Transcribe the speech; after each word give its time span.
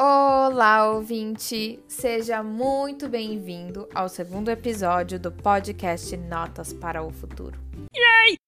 Olá, 0.00 0.92
ouvinte! 0.92 1.80
Seja 1.88 2.40
muito 2.40 3.08
bem-vindo 3.08 3.88
ao 3.92 4.08
segundo 4.08 4.48
episódio 4.48 5.18
do 5.18 5.32
podcast 5.32 6.16
Notas 6.16 6.72
para 6.72 7.02
o 7.02 7.10
Futuro. 7.10 7.58
Yay! 7.92 8.38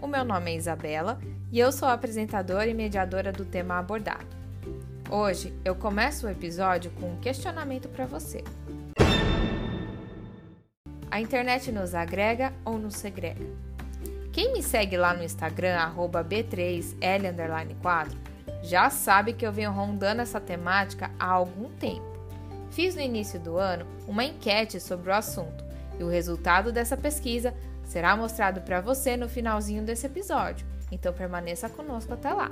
O 0.00 0.06
meu 0.06 0.24
nome 0.24 0.52
é 0.52 0.56
Isabela 0.56 1.18
e 1.50 1.58
eu 1.58 1.72
sou 1.72 1.88
apresentadora 1.88 2.68
e 2.68 2.74
mediadora 2.74 3.32
do 3.32 3.44
tema 3.44 3.80
abordado. 3.80 4.28
Hoje 5.10 5.52
eu 5.64 5.74
começo 5.74 6.28
o 6.28 6.30
episódio 6.30 6.92
com 6.92 7.14
um 7.14 7.18
questionamento 7.18 7.88
para 7.88 8.06
você. 8.06 8.44
A 11.10 11.20
internet 11.20 11.72
nos 11.72 11.96
agrega 11.96 12.52
ou 12.64 12.78
nos 12.78 12.94
segrega? 12.94 13.44
Quem 14.32 14.52
me 14.52 14.62
segue 14.62 14.96
lá 14.96 15.12
no 15.12 15.24
Instagram, 15.24 15.96
b3l4, 15.96 18.31
já 18.62 18.88
sabe 18.88 19.32
que 19.32 19.46
eu 19.46 19.52
venho 19.52 19.72
rondando 19.72 20.22
essa 20.22 20.40
temática 20.40 21.10
há 21.18 21.26
algum 21.26 21.68
tempo. 21.70 22.12
Fiz 22.70 22.94
no 22.94 23.00
início 23.00 23.38
do 23.38 23.58
ano 23.58 23.86
uma 24.06 24.24
enquete 24.24 24.80
sobre 24.80 25.10
o 25.10 25.14
assunto 25.14 25.64
e 25.98 26.04
o 26.04 26.08
resultado 26.08 26.72
dessa 26.72 26.96
pesquisa 26.96 27.54
será 27.84 28.16
mostrado 28.16 28.62
para 28.62 28.80
você 28.80 29.16
no 29.16 29.28
finalzinho 29.28 29.82
desse 29.82 30.06
episódio, 30.06 30.66
então 30.90 31.12
permaneça 31.12 31.68
conosco 31.68 32.14
até 32.14 32.32
lá. 32.32 32.50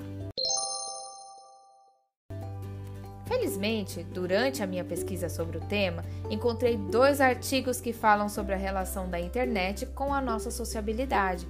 Felizmente, 3.26 4.02
durante 4.02 4.62
a 4.62 4.66
minha 4.66 4.84
pesquisa 4.84 5.28
sobre 5.28 5.56
o 5.56 5.60
tema, 5.60 6.04
encontrei 6.28 6.76
dois 6.76 7.20
artigos 7.20 7.80
que 7.80 7.92
falam 7.92 8.28
sobre 8.28 8.54
a 8.54 8.58
relação 8.58 9.08
da 9.08 9.20
internet 9.20 9.86
com 9.86 10.12
a 10.12 10.20
nossa 10.20 10.50
sociabilidade. 10.50 11.46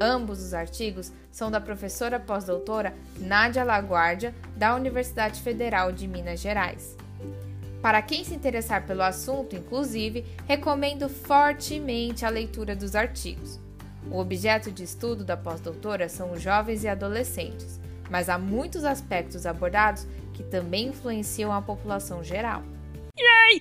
Ambos 0.00 0.40
os 0.40 0.54
artigos 0.54 1.12
são 1.30 1.50
da 1.50 1.60
professora 1.60 2.20
pós-doutora 2.20 2.94
Nádia 3.18 3.64
Laguardia, 3.64 4.34
da 4.56 4.74
Universidade 4.74 5.40
Federal 5.40 5.90
de 5.90 6.06
Minas 6.06 6.40
Gerais. 6.40 6.96
Para 7.82 8.02
quem 8.02 8.24
se 8.24 8.34
interessar 8.34 8.86
pelo 8.86 9.02
assunto, 9.02 9.56
inclusive, 9.56 10.24
recomendo 10.46 11.08
fortemente 11.08 12.24
a 12.24 12.28
leitura 12.28 12.74
dos 12.74 12.94
artigos. 12.94 13.58
O 14.10 14.18
objeto 14.18 14.70
de 14.70 14.84
estudo 14.84 15.24
da 15.24 15.36
pós-doutora 15.36 16.08
são 16.08 16.32
os 16.32 16.40
jovens 16.40 16.82
e 16.82 16.88
adolescentes, 16.88 17.78
mas 18.10 18.28
há 18.28 18.38
muitos 18.38 18.84
aspectos 18.84 19.46
abordados 19.46 20.06
que 20.32 20.42
também 20.42 20.88
influenciam 20.88 21.52
a 21.52 21.60
população 21.60 22.22
geral. 22.22 22.62
Yay! 23.18 23.60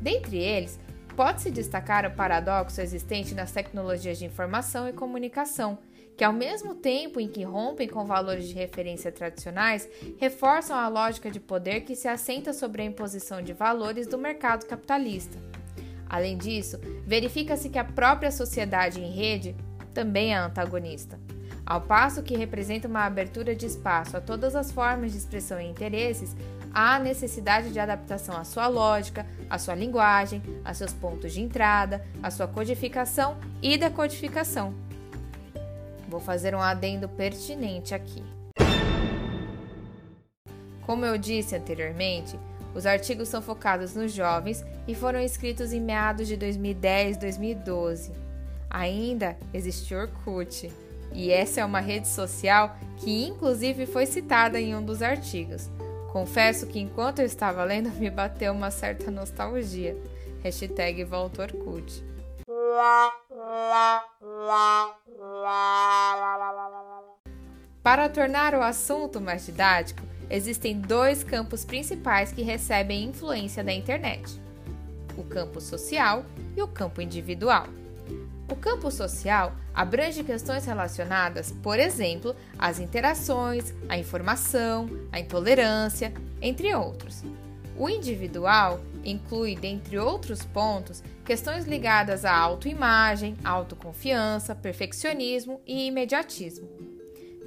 Dentre 0.00 0.38
eles, 0.38 0.78
Pode-se 1.16 1.50
destacar 1.50 2.04
o 2.04 2.10
paradoxo 2.10 2.78
existente 2.82 3.34
nas 3.34 3.50
tecnologias 3.50 4.18
de 4.18 4.26
informação 4.26 4.86
e 4.86 4.92
comunicação, 4.92 5.78
que, 6.14 6.22
ao 6.22 6.32
mesmo 6.32 6.74
tempo 6.74 7.18
em 7.18 7.26
que 7.26 7.42
rompem 7.42 7.88
com 7.88 8.04
valores 8.04 8.46
de 8.46 8.52
referência 8.52 9.10
tradicionais, 9.10 9.88
reforçam 10.18 10.76
a 10.76 10.88
lógica 10.88 11.30
de 11.30 11.40
poder 11.40 11.80
que 11.80 11.96
se 11.96 12.06
assenta 12.06 12.52
sobre 12.52 12.82
a 12.82 12.84
imposição 12.84 13.40
de 13.40 13.54
valores 13.54 14.06
do 14.06 14.18
mercado 14.18 14.66
capitalista. 14.66 15.38
Além 16.06 16.36
disso, 16.36 16.78
verifica-se 17.06 17.70
que 17.70 17.78
a 17.78 17.84
própria 17.84 18.30
sociedade 18.30 19.00
em 19.00 19.10
rede 19.10 19.56
também 19.94 20.34
é 20.34 20.36
antagonista. 20.36 21.18
Ao 21.64 21.80
passo 21.80 22.22
que 22.22 22.36
representa 22.36 22.86
uma 22.86 23.06
abertura 23.06 23.56
de 23.56 23.64
espaço 23.64 24.18
a 24.18 24.20
todas 24.20 24.54
as 24.54 24.70
formas 24.70 25.12
de 25.12 25.18
expressão 25.18 25.58
e 25.58 25.66
interesses, 25.66 26.36
há 26.76 26.98
necessidade 26.98 27.72
de 27.72 27.80
adaptação 27.80 28.36
à 28.36 28.44
sua 28.44 28.68
lógica, 28.68 29.24
à 29.48 29.58
sua 29.58 29.74
linguagem, 29.74 30.42
a 30.62 30.74
seus 30.74 30.92
pontos 30.92 31.32
de 31.32 31.40
entrada, 31.40 32.04
à 32.22 32.30
sua 32.30 32.46
codificação 32.46 33.38
e 33.62 33.78
decodificação. 33.78 34.74
Vou 36.06 36.20
fazer 36.20 36.54
um 36.54 36.60
adendo 36.60 37.08
pertinente 37.08 37.94
aqui. 37.94 38.22
Como 40.84 41.06
eu 41.06 41.16
disse 41.16 41.56
anteriormente, 41.56 42.38
os 42.74 42.84
artigos 42.84 43.28
são 43.28 43.40
focados 43.40 43.94
nos 43.94 44.12
jovens 44.12 44.62
e 44.86 44.94
foram 44.94 45.18
escritos 45.18 45.72
em 45.72 45.80
meados 45.80 46.28
de 46.28 46.36
2010-2012. 46.36 48.12
Ainda 48.68 49.34
existe 49.54 49.94
Orkut, 49.94 50.70
e 51.10 51.32
essa 51.32 51.62
é 51.62 51.64
uma 51.64 51.80
rede 51.80 52.06
social 52.06 52.76
que 52.98 53.24
inclusive 53.24 53.86
foi 53.86 54.04
citada 54.04 54.60
em 54.60 54.76
um 54.76 54.84
dos 54.84 55.00
artigos. 55.00 55.70
Confesso 56.16 56.66
que 56.66 56.80
enquanto 56.80 57.18
eu 57.18 57.26
estava 57.26 57.62
lendo 57.62 57.90
me 57.90 58.08
bateu 58.08 58.50
uma 58.50 58.70
certa 58.70 59.10
nostalgia. 59.10 59.94
Hashtag 60.42 61.06
Orkut. 61.12 62.02
Para 67.82 68.08
tornar 68.08 68.54
o 68.54 68.62
assunto 68.62 69.20
mais 69.20 69.44
didático, 69.44 70.00
existem 70.30 70.80
dois 70.80 71.22
campos 71.22 71.66
principais 71.66 72.32
que 72.32 72.40
recebem 72.40 73.04
influência 73.04 73.62
da 73.62 73.74
internet: 73.74 74.40
o 75.18 75.22
campo 75.22 75.60
social 75.60 76.24
e 76.56 76.62
o 76.62 76.66
campo 76.66 77.02
individual. 77.02 77.66
O 78.48 78.54
campo 78.54 78.90
social 78.92 79.56
abrange 79.74 80.22
questões 80.22 80.64
relacionadas, 80.64 81.50
por 81.50 81.80
exemplo, 81.80 82.34
às 82.56 82.78
interações, 82.78 83.74
à 83.88 83.98
informação, 83.98 84.88
à 85.10 85.18
intolerância, 85.18 86.12
entre 86.40 86.72
outros. 86.74 87.24
O 87.76 87.88
individual 87.88 88.80
inclui, 89.04 89.56
dentre 89.56 89.98
outros 89.98 90.44
pontos, 90.44 91.02
questões 91.24 91.66
ligadas 91.66 92.24
à 92.24 92.34
autoimagem, 92.34 93.36
autoconfiança, 93.44 94.54
perfeccionismo 94.54 95.60
e 95.66 95.88
imediatismo. 95.88 96.68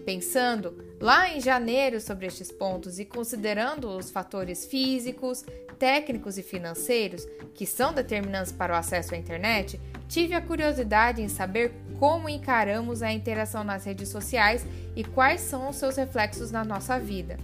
Pensando 0.06 0.78
lá 1.00 1.30
em 1.30 1.40
janeiro 1.40 2.02
sobre 2.02 2.28
estes 2.28 2.52
pontos 2.52 3.00
e 3.00 3.06
considerando 3.06 3.90
os 3.90 4.12
fatores 4.12 4.66
físicos, 4.66 5.46
técnicos 5.80 6.38
e 6.38 6.44
financeiros 6.44 7.26
que 7.56 7.66
são 7.66 7.94
determinantes 7.94 8.52
para 8.52 8.74
o 8.74 8.78
acesso 8.78 9.16
à 9.16 9.18
internet, 9.18 9.80
tive 10.08 10.36
a 10.36 10.42
curiosidade 10.42 11.22
em 11.22 11.30
saber 11.30 11.72
como 11.98 12.30
encaramos 12.30 13.02
a 13.02 13.12
interação 13.12 13.64
nas 13.64 13.86
redes 13.86 14.10
sociais 14.10 14.66
e 14.96 15.04
quais 15.04 15.42
são 15.42 15.70
os 15.70 15.78
seus 15.78 15.96
reflexos 15.96 16.52
na 16.52 16.64
nossa 16.64 17.00
vida. 17.00 17.38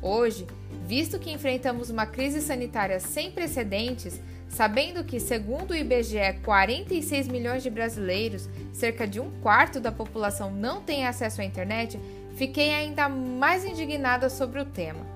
Hoje, 0.00 0.46
visto 0.86 1.18
que 1.18 1.30
enfrentamos 1.30 1.90
uma 1.90 2.06
crise 2.06 2.40
sanitária 2.40 2.98
sem 2.98 3.30
precedentes, 3.30 4.20
sabendo 4.48 5.04
que, 5.04 5.20
segundo 5.20 5.70
o 5.70 5.76
IBGE, 5.76 6.40
46 6.44 7.28
milhões 7.28 7.62
de 7.62 7.70
brasileiros, 7.70 8.48
cerca 8.72 9.06
de 9.06 9.20
um 9.20 9.30
quarto 9.40 9.80
da 9.80 9.92
população, 9.92 10.50
não 10.50 10.82
tem 10.82 11.06
acesso 11.06 11.40
à 11.40 11.44
internet, 11.44 11.98
fiquei 12.34 12.70
ainda 12.70 13.08
mais 13.08 13.64
indignada 13.64 14.28
sobre 14.28 14.60
o 14.60 14.64
tema. 14.64 15.11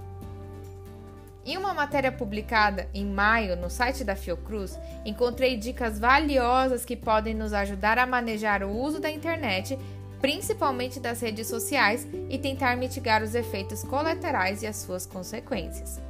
Em 1.46 1.56
uma 1.56 1.72
matéria 1.72 2.10
publicada 2.10 2.88
em 2.92 3.06
maio 3.06 3.54
no 3.54 3.70
site 3.70 4.02
da 4.02 4.16
Fiocruz, 4.16 4.76
encontrei 5.04 5.56
dicas 5.56 5.96
valiosas 5.96 6.84
que 6.84 6.96
podem 6.96 7.34
nos 7.34 7.52
ajudar 7.52 8.00
a 8.00 8.06
manejar 8.06 8.64
o 8.64 8.70
uso 8.70 8.98
da 8.98 9.08
internet, 9.08 9.78
principalmente 10.20 10.98
das 10.98 11.20
redes 11.20 11.46
sociais, 11.46 12.04
e 12.28 12.36
tentar 12.36 12.76
mitigar 12.76 13.22
os 13.22 13.32
efeitos 13.32 13.84
colaterais 13.84 14.64
e 14.64 14.66
as 14.66 14.74
suas 14.74 15.06
consequências. 15.06 16.00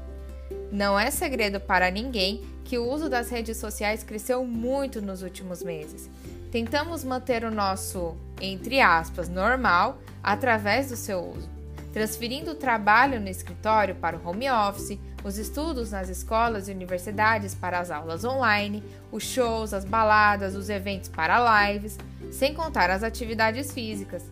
Não 0.72 0.98
é 0.98 1.10
segredo 1.10 1.60
para 1.60 1.90
ninguém 1.90 2.42
que 2.64 2.78
o 2.78 2.90
uso 2.90 3.10
das 3.10 3.28
redes 3.28 3.58
sociais 3.58 4.02
cresceu 4.02 4.42
muito 4.46 5.02
nos 5.02 5.20
últimos 5.20 5.62
meses. 5.62 6.08
Tentamos 6.50 7.04
manter 7.04 7.44
o 7.44 7.50
nosso, 7.50 8.16
entre 8.40 8.80
aspas, 8.80 9.28
normal 9.28 9.98
através 10.22 10.88
do 10.88 10.96
seu 10.96 11.20
uso, 11.20 11.50
transferindo 11.96 12.50
o 12.50 12.54
trabalho 12.54 13.18
no 13.18 13.26
escritório 13.26 13.94
para 13.94 14.18
o 14.18 14.28
home 14.28 14.50
office, 14.50 15.00
os 15.24 15.38
estudos 15.38 15.92
nas 15.92 16.10
escolas 16.10 16.68
e 16.68 16.70
universidades 16.70 17.54
para 17.54 17.78
as 17.78 17.90
aulas 17.90 18.22
online, 18.22 18.84
os 19.10 19.22
shows, 19.22 19.72
as 19.72 19.82
baladas, 19.82 20.54
os 20.54 20.68
eventos 20.68 21.08
para 21.08 21.70
lives, 21.70 21.96
sem 22.30 22.52
contar 22.52 22.90
as 22.90 23.02
atividades 23.02 23.72
físicas. 23.72 24.30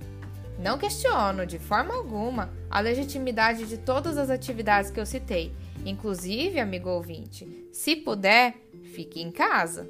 Não 0.59 0.77
questiono 0.77 1.47
de 1.47 1.59
forma 1.59 1.95
alguma 1.95 2.53
a 2.71 2.81
legitimidade 2.81 3.65
de 3.65 3.79
todas 3.79 4.19
as 4.19 4.29
atividades 4.29 4.91
que 4.91 5.01
eu 5.01 5.07
citei, 5.07 5.51
inclusive, 5.87 6.61
amigo 6.61 6.91
ouvinte, 6.91 7.67
se 7.73 7.97
puder, 7.97 8.57
fique 8.93 9.23
em 9.23 9.33
casa. 9.33 9.89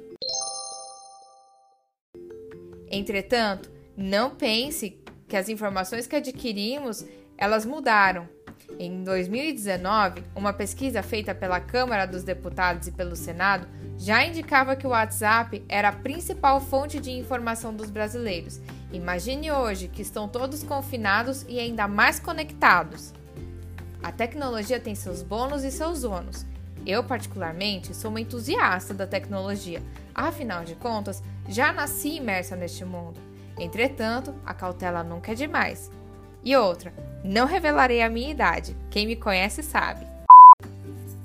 Entretanto, 2.89 3.69
não 3.97 4.29
pense 4.29 4.97
que 5.27 5.35
as 5.35 5.49
informações 5.49 6.07
que 6.07 6.15
adquirimos 6.15 7.03
elas 7.37 7.65
mudaram 7.65 8.27
em 8.79 9.03
2019, 9.03 10.23
uma 10.35 10.51
pesquisa 10.51 11.01
feita 11.01 11.33
pela 11.33 11.59
Câmara 11.59 12.05
dos 12.05 12.23
Deputados 12.23 12.87
e 12.87 12.91
pelo 12.91 13.15
Senado 13.15 13.67
já 13.97 14.25
indicava 14.25 14.75
que 14.75 14.85
o 14.85 14.89
WhatsApp 14.89 15.63
era 15.69 15.89
a 15.89 15.93
principal 15.93 16.59
fonte 16.59 16.99
de 16.99 17.11
informação 17.11 17.73
dos 17.73 17.89
brasileiros. 17.89 18.59
Imagine 18.91 19.51
hoje 19.51 19.87
que 19.87 20.01
estão 20.01 20.27
todos 20.27 20.63
confinados 20.63 21.45
e 21.47 21.59
ainda 21.59 21.87
mais 21.87 22.19
conectados. 22.19 23.13
A 24.03 24.11
tecnologia 24.11 24.79
tem 24.79 24.93
seus 24.93 25.21
bônus 25.21 25.63
e 25.63 25.71
seus 25.71 26.03
ônus. 26.03 26.45
Eu, 26.85 27.03
particularmente, 27.03 27.95
sou 27.95 28.11
uma 28.11 28.21
entusiasta 28.21 28.93
da 28.93 29.07
tecnologia, 29.07 29.81
afinal 30.13 30.63
de 30.63 30.75
contas, 30.75 31.23
já 31.47 31.73
nasci 31.73 32.17
imersa 32.17 32.55
neste 32.55 32.85
mundo. 32.85 33.19
Entretanto, 33.57 34.35
a 34.45 34.53
cautela 34.53 35.03
nunca 35.03 35.31
é 35.31 35.35
demais. 35.35 35.89
E 36.45 36.55
outra, 36.55 36.93
não 37.23 37.47
revelarei 37.47 38.03
a 38.03 38.09
minha 38.09 38.29
idade. 38.29 38.77
Quem 38.91 39.07
me 39.07 39.15
conhece 39.15 39.63
sabe. 39.63 40.05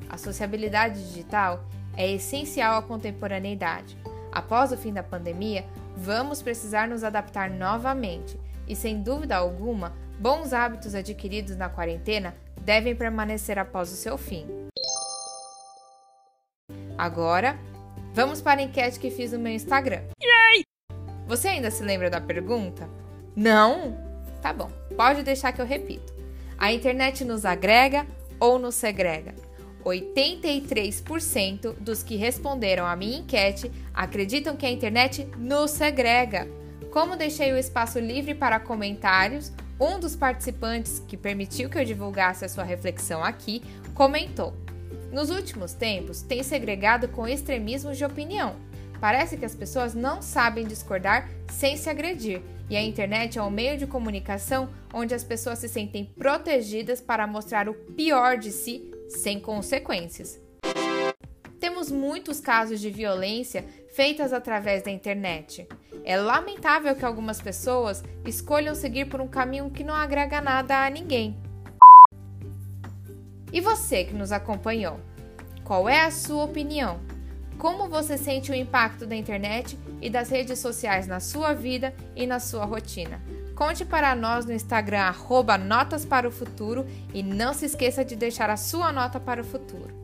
A 0.08 0.16
sociabilidade 0.16 0.98
digital 1.08 1.62
é 1.94 2.10
essencial 2.10 2.78
à 2.78 2.82
contemporaneidade. 2.82 3.98
Após 4.32 4.72
o 4.72 4.78
fim 4.78 4.94
da 4.94 5.02
pandemia, 5.02 5.66
vamos 5.94 6.40
precisar 6.40 6.88
nos 6.88 7.04
adaptar 7.04 7.50
novamente 7.50 8.40
e, 8.66 8.74
sem 8.74 9.02
dúvida 9.02 9.36
alguma, 9.36 9.92
bons 10.18 10.54
hábitos 10.54 10.94
adquiridos 10.94 11.54
na 11.54 11.68
quarentena 11.68 12.34
devem 12.62 12.96
permanecer 12.96 13.58
após 13.58 13.92
o 13.92 13.96
seu 13.96 14.16
fim. 14.16 14.46
Agora, 16.96 17.58
vamos 18.14 18.40
para 18.40 18.60
a 18.60 18.62
enquete 18.64 18.98
que 18.98 19.10
fiz 19.10 19.32
no 19.32 19.38
meu 19.38 19.52
Instagram. 19.52 20.02
Você 21.26 21.48
ainda 21.48 21.70
se 21.70 21.82
lembra 21.82 22.08
da 22.08 22.20
pergunta? 22.20 22.88
Não? 23.36 24.09
Tá 24.40 24.52
bom, 24.52 24.70
pode 24.96 25.22
deixar 25.22 25.52
que 25.52 25.60
eu 25.60 25.66
repito. 25.66 26.12
A 26.58 26.72
internet 26.72 27.24
nos 27.24 27.44
agrega 27.44 28.06
ou 28.38 28.58
nos 28.58 28.74
segrega? 28.74 29.34
83% 29.84 31.74
dos 31.80 32.02
que 32.02 32.16
responderam 32.16 32.86
à 32.86 32.94
minha 32.94 33.18
enquete 33.18 33.70
acreditam 33.94 34.56
que 34.56 34.66
a 34.66 34.70
internet 34.70 35.26
nos 35.38 35.70
segrega. 35.70 36.48
Como 36.90 37.16
deixei 37.16 37.52
o 37.52 37.58
espaço 37.58 37.98
livre 37.98 38.34
para 38.34 38.60
comentários, 38.60 39.52
um 39.80 39.98
dos 39.98 40.14
participantes 40.14 41.02
que 41.08 41.16
permitiu 41.16 41.70
que 41.70 41.78
eu 41.78 41.84
divulgasse 41.84 42.44
a 42.44 42.48
sua 42.48 42.64
reflexão 42.64 43.24
aqui 43.24 43.62
comentou: 43.94 44.52
Nos 45.10 45.30
últimos 45.30 45.72
tempos, 45.72 46.20
tem 46.20 46.42
segregado 46.42 47.08
com 47.08 47.26
extremismos 47.26 47.96
de 47.96 48.04
opinião. 48.04 48.56
Parece 49.00 49.36
que 49.36 49.44
as 49.46 49.54
pessoas 49.54 49.94
não 49.94 50.20
sabem 50.20 50.66
discordar 50.66 51.28
sem 51.48 51.76
se 51.76 51.88
agredir, 51.88 52.42
e 52.68 52.76
a 52.76 52.82
internet 52.82 53.38
é 53.38 53.42
um 53.42 53.50
meio 53.50 53.78
de 53.78 53.86
comunicação 53.86 54.68
onde 54.92 55.14
as 55.14 55.24
pessoas 55.24 55.58
se 55.58 55.68
sentem 55.68 56.04
protegidas 56.04 57.00
para 57.00 57.26
mostrar 57.26 57.68
o 57.68 57.74
pior 57.74 58.36
de 58.36 58.52
si 58.52 58.88
sem 59.08 59.40
consequências. 59.40 60.38
Temos 61.58 61.90
muitos 61.90 62.40
casos 62.40 62.80
de 62.80 62.90
violência 62.90 63.64
feitas 63.92 64.32
através 64.32 64.82
da 64.82 64.90
internet. 64.90 65.66
É 66.04 66.16
lamentável 66.16 66.94
que 66.94 67.04
algumas 67.04 67.40
pessoas 67.40 68.02
escolham 68.24 68.74
seguir 68.74 69.06
por 69.06 69.20
um 69.20 69.28
caminho 69.28 69.70
que 69.70 69.84
não 69.84 69.94
agrega 69.94 70.40
nada 70.40 70.84
a 70.84 70.90
ninguém. 70.90 71.36
E 73.52 73.60
você 73.60 74.04
que 74.04 74.14
nos 74.14 74.30
acompanhou? 74.30 75.00
Qual 75.64 75.88
é 75.88 76.02
a 76.02 76.10
sua 76.10 76.44
opinião? 76.44 77.00
Como 77.60 77.90
você 77.90 78.16
sente 78.16 78.50
o 78.50 78.54
impacto 78.54 79.04
da 79.04 79.14
internet 79.14 79.78
e 80.00 80.08
das 80.08 80.30
redes 80.30 80.58
sociais 80.58 81.06
na 81.06 81.20
sua 81.20 81.52
vida 81.52 81.92
e 82.16 82.26
na 82.26 82.40
sua 82.40 82.64
rotina? 82.64 83.20
Conte 83.54 83.84
para 83.84 84.14
nós 84.14 84.46
no 84.46 84.52
Instagram, 84.54 85.00
arroba 85.00 85.58
Notas 85.58 86.06
para 86.06 86.26
o 86.26 86.32
Futuro 86.32 86.86
e 87.12 87.22
não 87.22 87.52
se 87.52 87.66
esqueça 87.66 88.02
de 88.02 88.16
deixar 88.16 88.48
a 88.48 88.56
sua 88.56 88.90
nota 88.90 89.20
para 89.20 89.42
o 89.42 89.44
futuro. 89.44 89.94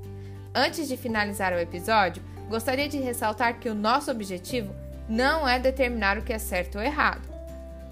Antes 0.55 0.87
de 0.87 0.99
finalizar 0.99 1.55
o 1.55 1.59
episódio, 1.59 2.23
gostaria 2.47 2.91
de 2.91 2.99
ressaltar 2.99 3.59
que 3.59 3.71
o 3.71 3.75
nosso 3.75 4.11
objetivo 4.11 4.75
não 5.09 5.49
é 5.49 5.59
determinar 5.59 6.19
o 6.19 6.23
que 6.23 6.35
é 6.35 6.39
certo 6.39 6.77
ou 6.77 6.85
errado. 6.85 7.27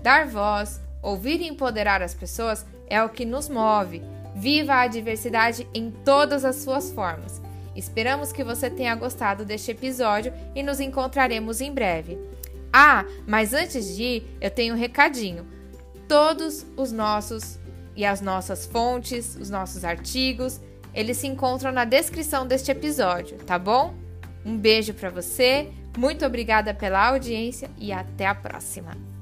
Dar 0.02 0.26
voz, 0.26 0.78
ouvir 1.00 1.40
e 1.40 1.48
empoderar 1.48 2.02
as 2.02 2.12
pessoas 2.12 2.66
é 2.86 3.02
o 3.02 3.08
que 3.08 3.24
nos 3.24 3.48
move. 3.48 4.02
Viva 4.34 4.74
a 4.74 4.86
diversidade 4.86 5.66
em 5.72 5.90
todas 5.90 6.44
as 6.44 6.56
suas 6.56 6.90
formas. 6.90 7.40
Esperamos 7.74 8.32
que 8.32 8.44
você 8.44 8.70
tenha 8.70 8.94
gostado 8.94 9.44
deste 9.44 9.70
episódio 9.70 10.32
e 10.54 10.62
nos 10.62 10.80
encontraremos 10.80 11.60
em 11.60 11.72
breve. 11.72 12.18
Ah, 12.72 13.04
mas 13.26 13.52
antes 13.52 13.94
de 13.94 14.02
ir, 14.02 14.36
eu 14.40 14.50
tenho 14.50 14.74
um 14.74 14.78
recadinho. 14.78 15.46
Todos 16.08 16.66
os 16.76 16.92
nossos 16.92 17.58
e 17.96 18.04
as 18.04 18.20
nossas 18.20 18.66
fontes, 18.66 19.36
os 19.36 19.48
nossos 19.48 19.84
artigos, 19.84 20.60
eles 20.92 21.16
se 21.16 21.26
encontram 21.26 21.72
na 21.72 21.84
descrição 21.84 22.46
deste 22.46 22.70
episódio, 22.70 23.38
tá 23.38 23.58
bom? 23.58 23.94
Um 24.44 24.56
beijo 24.56 24.92
para 24.94 25.10
você, 25.10 25.70
muito 25.96 26.24
obrigada 26.24 26.74
pela 26.74 27.08
audiência 27.08 27.70
e 27.78 27.92
até 27.92 28.26
a 28.26 28.34
próxima! 28.34 29.13